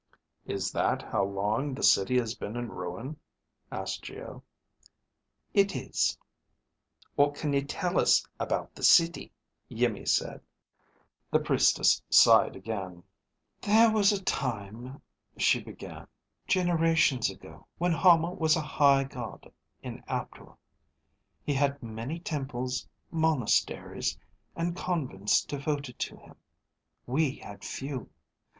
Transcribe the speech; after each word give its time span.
"Is 0.47 0.71
that 0.71 1.03
how 1.03 1.23
long 1.23 1.75
the 1.75 1.83
city 1.83 2.17
has 2.17 2.33
been 2.33 2.55
in 2.55 2.69
ruin?" 2.69 3.17
asked 3.71 4.01
Geo. 4.01 4.41
"It 5.53 5.75
is." 5.75 6.17
"What 7.15 7.35
can 7.35 7.53
you 7.53 7.61
tell 7.63 7.99
us 7.99 8.25
about 8.39 8.73
the 8.73 8.81
city?" 8.81 9.31
Iimmi 9.69 10.07
said. 10.07 10.41
The 11.29 11.39
Priestess 11.39 12.01
sighed 12.09 12.55
again. 12.55 13.03
"There 13.61 13.91
was 13.91 14.11
a 14.11 14.23
time," 14.23 15.03
she 15.37 15.61
began, 15.61 16.07
"generations 16.47 17.29
ago, 17.29 17.67
when 17.77 17.91
Hama 17.91 18.31
was 18.33 18.55
a 18.55 18.61
high 18.61 19.03
God 19.03 19.51
in 19.83 20.03
Aptor. 20.07 20.53
He 21.43 21.53
had 21.53 21.83
many 21.83 22.19
temples, 22.19 22.87
monasteries, 23.11 24.17
and 24.55 24.75
convents 24.75 25.45
devoted 25.45 25.99
to 25.99 26.17
him. 26.17 26.37
We 27.05 27.35
had 27.35 27.63
few. 27.63 28.09